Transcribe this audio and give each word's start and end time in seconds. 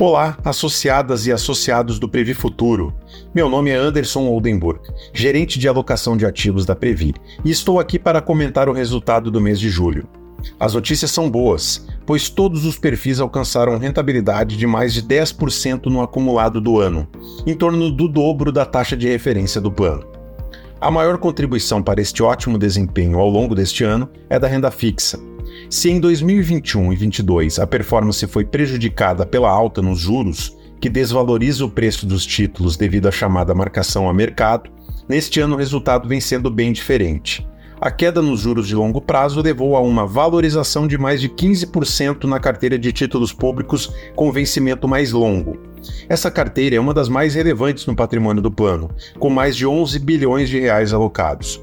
Olá, 0.00 0.38
associadas 0.42 1.26
e 1.26 1.32
associados 1.32 1.98
do 1.98 2.08
Previ 2.08 2.32
Futuro. 2.32 2.94
Meu 3.34 3.50
nome 3.50 3.68
é 3.68 3.76
Anderson 3.76 4.20
Oldenburg, 4.20 4.80
gerente 5.12 5.58
de 5.58 5.68
alocação 5.68 6.16
de 6.16 6.24
ativos 6.24 6.64
da 6.64 6.74
Previ, 6.74 7.12
e 7.44 7.50
estou 7.50 7.78
aqui 7.78 7.98
para 7.98 8.22
comentar 8.22 8.66
o 8.66 8.72
resultado 8.72 9.30
do 9.30 9.42
mês 9.42 9.60
de 9.60 9.68
julho. 9.68 10.08
As 10.58 10.72
notícias 10.72 11.10
são 11.10 11.30
boas, 11.30 11.86
pois 12.06 12.30
todos 12.30 12.64
os 12.64 12.78
perfis 12.78 13.20
alcançaram 13.20 13.76
rentabilidade 13.76 14.56
de 14.56 14.66
mais 14.66 14.94
de 14.94 15.02
10% 15.02 15.84
no 15.88 16.00
acumulado 16.00 16.62
do 16.62 16.80
ano, 16.80 17.06
em 17.46 17.54
torno 17.54 17.90
do 17.90 18.08
dobro 18.08 18.50
da 18.50 18.64
taxa 18.64 18.96
de 18.96 19.06
referência 19.06 19.60
do 19.60 19.70
plano. 19.70 20.06
A 20.80 20.90
maior 20.90 21.18
contribuição 21.18 21.82
para 21.82 22.00
este 22.00 22.22
ótimo 22.22 22.56
desempenho 22.56 23.18
ao 23.18 23.28
longo 23.28 23.54
deste 23.54 23.84
ano 23.84 24.08
é 24.30 24.38
da 24.38 24.48
renda 24.48 24.70
fixa, 24.70 25.20
se 25.70 25.88
em 25.88 26.00
2021 26.00 26.80
e 26.92 26.96
2022 26.96 27.60
a 27.60 27.66
performance 27.66 28.26
foi 28.26 28.44
prejudicada 28.44 29.24
pela 29.24 29.48
alta 29.48 29.80
nos 29.80 30.00
juros, 30.00 30.58
que 30.80 30.90
desvaloriza 30.90 31.64
o 31.64 31.70
preço 31.70 32.06
dos 32.06 32.26
títulos 32.26 32.76
devido 32.76 33.06
à 33.06 33.12
chamada 33.12 33.54
marcação 33.54 34.08
a 34.08 34.12
mercado, 34.12 34.68
neste 35.08 35.38
ano 35.38 35.54
o 35.54 35.58
resultado 35.58 36.08
vem 36.08 36.20
sendo 36.20 36.50
bem 36.50 36.72
diferente. 36.72 37.46
A 37.80 37.88
queda 37.88 38.20
nos 38.20 38.40
juros 38.40 38.66
de 38.66 38.74
longo 38.74 39.00
prazo 39.00 39.40
levou 39.40 39.76
a 39.76 39.80
uma 39.80 40.04
valorização 40.04 40.88
de 40.88 40.98
mais 40.98 41.20
de 41.20 41.28
15% 41.28 42.24
na 42.24 42.40
carteira 42.40 42.76
de 42.76 42.92
títulos 42.92 43.32
públicos 43.32 43.90
com 44.16 44.32
vencimento 44.32 44.88
mais 44.88 45.12
longo. 45.12 45.56
Essa 46.08 46.32
carteira 46.32 46.74
é 46.74 46.80
uma 46.80 46.92
das 46.92 47.08
mais 47.08 47.36
relevantes 47.36 47.86
no 47.86 47.94
patrimônio 47.94 48.42
do 48.42 48.50
plano, 48.50 48.90
com 49.20 49.30
mais 49.30 49.56
de 49.56 49.66
11 49.66 49.98
bilhões 50.00 50.48
de 50.48 50.58
reais 50.58 50.92
alocados. 50.92 51.62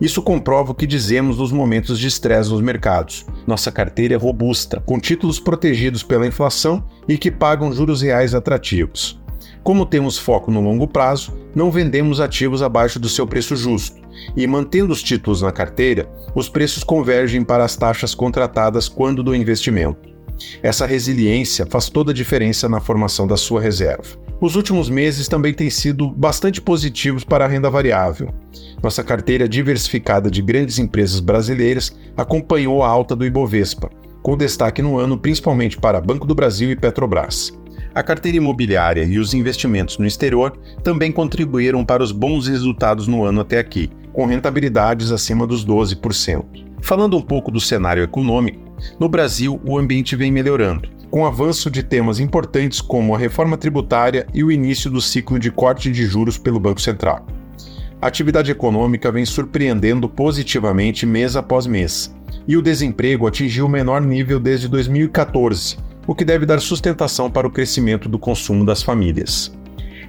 Isso 0.00 0.22
comprova 0.22 0.72
o 0.72 0.74
que 0.74 0.86
dizemos 0.86 1.38
nos 1.38 1.52
momentos 1.52 1.98
de 1.98 2.06
estresse 2.06 2.50
nos 2.50 2.60
mercados. 2.60 3.26
Nossa 3.46 3.70
carteira 3.70 4.14
é 4.14 4.16
robusta, 4.16 4.82
com 4.84 4.98
títulos 4.98 5.40
protegidos 5.40 6.02
pela 6.02 6.26
inflação 6.26 6.84
e 7.08 7.16
que 7.16 7.30
pagam 7.30 7.72
juros 7.72 8.02
reais 8.02 8.34
atrativos. 8.34 9.20
Como 9.62 9.84
temos 9.84 10.18
foco 10.18 10.50
no 10.50 10.60
longo 10.60 10.86
prazo, 10.86 11.32
não 11.54 11.70
vendemos 11.70 12.20
ativos 12.20 12.62
abaixo 12.62 12.98
do 12.98 13.08
seu 13.08 13.26
preço 13.26 13.54
justo, 13.54 14.00
e 14.36 14.46
mantendo 14.46 14.92
os 14.92 15.02
títulos 15.02 15.42
na 15.42 15.52
carteira, 15.52 16.08
os 16.34 16.48
preços 16.48 16.82
convergem 16.82 17.44
para 17.44 17.64
as 17.64 17.76
taxas 17.76 18.14
contratadas 18.14 18.88
quando 18.88 19.22
do 19.22 19.34
investimento. 19.34 20.08
Essa 20.62 20.86
resiliência 20.86 21.66
faz 21.66 21.88
toda 21.88 22.12
a 22.12 22.14
diferença 22.14 22.68
na 22.68 22.80
formação 22.80 23.26
da 23.26 23.36
sua 23.36 23.60
reserva. 23.60 24.27
Os 24.40 24.54
últimos 24.54 24.88
meses 24.88 25.26
também 25.26 25.52
têm 25.52 25.68
sido 25.68 26.08
bastante 26.10 26.60
positivos 26.60 27.24
para 27.24 27.44
a 27.44 27.48
renda 27.48 27.68
variável. 27.68 28.32
Nossa 28.80 29.02
carteira 29.02 29.48
diversificada 29.48 30.30
de 30.30 30.40
grandes 30.40 30.78
empresas 30.78 31.18
brasileiras 31.18 31.92
acompanhou 32.16 32.84
a 32.84 32.88
alta 32.88 33.16
do 33.16 33.26
Ibovespa, 33.26 33.90
com 34.22 34.36
destaque 34.36 34.80
no 34.80 34.96
ano 34.96 35.18
principalmente 35.18 35.76
para 35.76 36.00
Banco 36.00 36.24
do 36.24 36.36
Brasil 36.36 36.70
e 36.70 36.76
Petrobras. 36.76 37.52
A 37.92 38.00
carteira 38.00 38.36
imobiliária 38.36 39.02
e 39.02 39.18
os 39.18 39.34
investimentos 39.34 39.98
no 39.98 40.06
exterior 40.06 40.56
também 40.84 41.10
contribuíram 41.10 41.84
para 41.84 42.02
os 42.02 42.12
bons 42.12 42.46
resultados 42.46 43.08
no 43.08 43.24
ano 43.24 43.40
até 43.40 43.58
aqui, 43.58 43.90
com 44.12 44.24
rentabilidades 44.24 45.10
acima 45.10 45.48
dos 45.48 45.66
12%. 45.66 46.44
Falando 46.80 47.16
um 47.16 47.22
pouco 47.22 47.50
do 47.50 47.58
cenário 47.58 48.04
econômico, 48.04 48.72
no 49.00 49.08
Brasil 49.08 49.60
o 49.64 49.76
ambiente 49.76 50.14
vem 50.14 50.30
melhorando, 50.30 50.88
com 51.10 51.22
o 51.22 51.26
avanço 51.26 51.70
de 51.70 51.82
temas 51.82 52.20
importantes 52.20 52.80
como 52.80 53.14
a 53.14 53.18
reforma 53.18 53.56
tributária 53.56 54.26
e 54.34 54.44
o 54.44 54.52
início 54.52 54.90
do 54.90 55.00
ciclo 55.00 55.38
de 55.38 55.50
corte 55.50 55.90
de 55.90 56.04
juros 56.06 56.36
pelo 56.36 56.60
Banco 56.60 56.80
Central. 56.80 57.26
A 58.00 58.06
atividade 58.06 58.50
econômica 58.50 59.10
vem 59.10 59.24
surpreendendo 59.24 60.08
positivamente 60.08 61.04
mês 61.04 61.34
após 61.34 61.66
mês, 61.66 62.14
e 62.46 62.56
o 62.56 62.62
desemprego 62.62 63.26
atingiu 63.26 63.66
o 63.66 63.68
menor 63.68 64.00
nível 64.00 64.38
desde 64.38 64.68
2014, 64.68 65.78
o 66.06 66.14
que 66.14 66.24
deve 66.24 66.46
dar 66.46 66.60
sustentação 66.60 67.30
para 67.30 67.46
o 67.46 67.50
crescimento 67.50 68.08
do 68.08 68.18
consumo 68.18 68.64
das 68.64 68.82
famílias. 68.82 69.52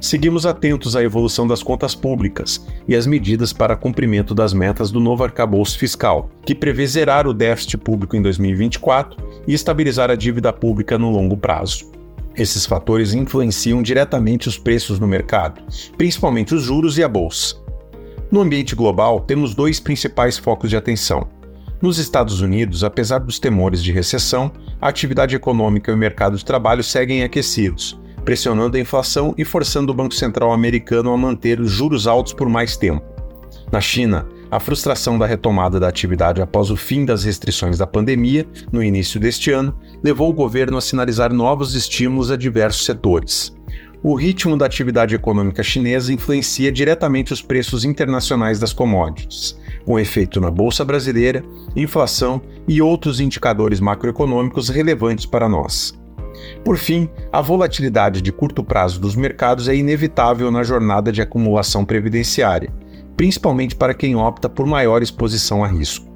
Seguimos 0.00 0.46
atentos 0.46 0.94
à 0.94 1.02
evolução 1.02 1.46
das 1.46 1.60
contas 1.60 1.92
públicas 1.94 2.64
e 2.86 2.94
às 2.94 3.04
medidas 3.04 3.52
para 3.52 3.74
cumprimento 3.74 4.32
das 4.32 4.52
metas 4.52 4.92
do 4.92 5.00
novo 5.00 5.24
arcabouço 5.24 5.76
fiscal, 5.76 6.30
que 6.44 6.54
prevê 6.54 6.86
zerar 6.86 7.26
o 7.26 7.34
déficit 7.34 7.78
público 7.78 8.16
em 8.16 8.22
2024 8.22 9.27
e 9.48 9.54
estabilizar 9.54 10.10
a 10.10 10.14
dívida 10.14 10.52
pública 10.52 10.98
no 10.98 11.10
longo 11.10 11.36
prazo. 11.36 11.90
Esses 12.36 12.66
fatores 12.66 13.14
influenciam 13.14 13.82
diretamente 13.82 14.46
os 14.46 14.58
preços 14.58 15.00
no 15.00 15.08
mercado, 15.08 15.62
principalmente 15.96 16.54
os 16.54 16.62
juros 16.62 16.98
e 16.98 17.02
a 17.02 17.08
bolsa. 17.08 17.56
No 18.30 18.42
ambiente 18.42 18.76
global, 18.76 19.20
temos 19.20 19.54
dois 19.54 19.80
principais 19.80 20.36
focos 20.36 20.68
de 20.68 20.76
atenção. 20.76 21.26
Nos 21.80 21.98
Estados 21.98 22.42
Unidos, 22.42 22.84
apesar 22.84 23.20
dos 23.20 23.38
temores 23.38 23.82
de 23.82 23.90
recessão, 23.90 24.52
a 24.80 24.88
atividade 24.88 25.34
econômica 25.34 25.90
e 25.90 25.94
o 25.94 25.98
mercado 25.98 26.36
de 26.36 26.44
trabalho 26.44 26.84
seguem 26.84 27.22
aquecidos, 27.22 27.98
pressionando 28.24 28.76
a 28.76 28.80
inflação 28.80 29.34
e 29.38 29.44
forçando 29.44 29.92
o 29.92 29.94
Banco 29.94 30.14
Central 30.14 30.52
americano 30.52 31.10
a 31.10 31.16
manter 31.16 31.58
os 31.58 31.70
juros 31.70 32.06
altos 32.06 32.34
por 32.34 32.48
mais 32.50 32.76
tempo. 32.76 33.02
Na 33.72 33.80
China, 33.80 34.26
a 34.50 34.58
frustração 34.58 35.18
da 35.18 35.26
retomada 35.26 35.78
da 35.78 35.88
atividade 35.88 36.40
após 36.40 36.70
o 36.70 36.76
fim 36.76 37.04
das 37.04 37.24
restrições 37.24 37.76
da 37.76 37.86
pandemia, 37.86 38.46
no 38.72 38.82
início 38.82 39.20
deste 39.20 39.50
ano, 39.50 39.78
levou 40.02 40.30
o 40.30 40.34
governo 40.34 40.78
a 40.78 40.80
sinalizar 40.80 41.32
novos 41.32 41.74
estímulos 41.74 42.30
a 42.30 42.36
diversos 42.36 42.84
setores. 42.84 43.54
O 44.02 44.14
ritmo 44.14 44.56
da 44.56 44.64
atividade 44.64 45.14
econômica 45.14 45.62
chinesa 45.62 46.12
influencia 46.12 46.70
diretamente 46.70 47.32
os 47.32 47.42
preços 47.42 47.84
internacionais 47.84 48.58
das 48.60 48.72
commodities, 48.72 49.58
com 49.84 49.98
efeito 49.98 50.40
na 50.40 50.50
bolsa 50.50 50.84
brasileira, 50.84 51.42
inflação 51.74 52.40
e 52.66 52.80
outros 52.80 53.20
indicadores 53.20 53.80
macroeconômicos 53.80 54.68
relevantes 54.68 55.26
para 55.26 55.48
nós. 55.48 55.98
Por 56.64 56.76
fim, 56.76 57.08
a 57.32 57.40
volatilidade 57.40 58.22
de 58.22 58.30
curto 58.30 58.62
prazo 58.62 59.00
dos 59.00 59.16
mercados 59.16 59.66
é 59.66 59.74
inevitável 59.74 60.50
na 60.50 60.62
jornada 60.62 61.10
de 61.10 61.20
acumulação 61.20 61.84
previdenciária, 61.84 62.72
principalmente 63.18 63.74
para 63.74 63.92
quem 63.92 64.14
opta 64.14 64.48
por 64.48 64.64
maior 64.64 65.02
exposição 65.02 65.64
a 65.64 65.66
risco. 65.66 66.06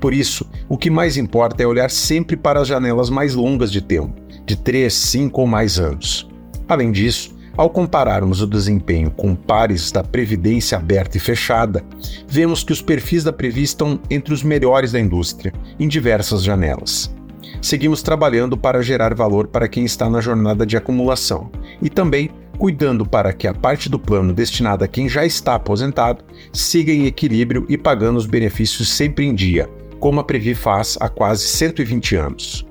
Por 0.00 0.14
isso, 0.14 0.48
o 0.68 0.78
que 0.78 0.88
mais 0.88 1.16
importa 1.16 1.64
é 1.64 1.66
olhar 1.66 1.90
sempre 1.90 2.36
para 2.36 2.60
as 2.60 2.68
janelas 2.68 3.10
mais 3.10 3.34
longas 3.34 3.72
de 3.72 3.80
tempo, 3.80 4.14
de 4.46 4.54
3, 4.54 4.94
5 4.94 5.40
ou 5.40 5.48
mais 5.48 5.80
anos. 5.80 6.30
Além 6.68 6.92
disso, 6.92 7.34
ao 7.56 7.68
compararmos 7.68 8.40
o 8.40 8.46
desempenho 8.46 9.10
com 9.10 9.34
pares 9.34 9.90
da 9.90 10.04
previdência 10.04 10.78
aberta 10.78 11.16
e 11.16 11.20
fechada, 11.20 11.84
vemos 12.28 12.62
que 12.62 12.72
os 12.72 12.80
perfis 12.80 13.24
da 13.24 13.32
Previ 13.32 13.64
estão 13.64 13.98
entre 14.08 14.32
os 14.32 14.44
melhores 14.44 14.92
da 14.92 15.00
indústria, 15.00 15.52
em 15.78 15.88
diversas 15.88 16.44
janelas 16.44 17.12
seguimos 17.64 18.02
trabalhando 18.02 18.58
para 18.58 18.82
gerar 18.82 19.14
valor 19.14 19.46
para 19.46 19.66
quem 19.66 19.86
está 19.86 20.08
na 20.10 20.20
jornada 20.20 20.66
de 20.66 20.76
acumulação 20.76 21.50
e 21.80 21.88
também 21.88 22.30
cuidando 22.58 23.04
para 23.04 23.32
que 23.32 23.46
a 23.46 23.54
parte 23.54 23.88
do 23.88 23.98
plano 23.98 24.32
destinada 24.32 24.84
a 24.84 24.88
quem 24.88 25.08
já 25.08 25.24
está 25.24 25.54
aposentado 25.54 26.24
siga 26.52 26.92
em 26.92 27.06
equilíbrio 27.06 27.66
e 27.68 27.76
pagando 27.76 28.16
os 28.16 28.26
benefícios 28.26 28.88
sempre 28.88 29.26
em 29.26 29.34
dia, 29.34 29.68
como 29.98 30.20
a 30.20 30.24
Previ 30.24 30.54
faz 30.54 30.96
há 31.00 31.08
quase 31.08 31.46
120 31.46 32.16
anos. 32.16 32.66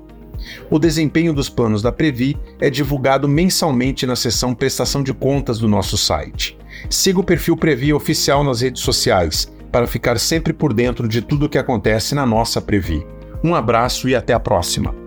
O 0.70 0.78
desempenho 0.78 1.32
dos 1.32 1.48
planos 1.48 1.82
da 1.82 1.92
Previ 1.92 2.36
é 2.60 2.68
divulgado 2.68 3.28
mensalmente 3.28 4.06
na 4.06 4.16
seção 4.16 4.54
Prestação 4.54 5.02
de 5.02 5.12
Contas 5.12 5.58
do 5.58 5.68
nosso 5.68 5.96
site. 5.96 6.56
Siga 6.90 7.20
o 7.20 7.24
perfil 7.24 7.56
Previ 7.56 7.92
oficial 7.92 8.44
nas 8.44 8.60
redes 8.60 8.82
sociais 8.82 9.50
para 9.72 9.86
ficar 9.86 10.18
sempre 10.18 10.52
por 10.52 10.72
dentro 10.72 11.08
de 11.08 11.20
tudo 11.20 11.46
o 11.46 11.48
que 11.48 11.58
acontece 11.58 12.14
na 12.14 12.26
nossa 12.26 12.60
Previ. 12.60 13.04
Um 13.42 13.54
abraço 13.54 14.08
e 14.08 14.14
até 14.14 14.32
a 14.32 14.40
próxima! 14.40 15.03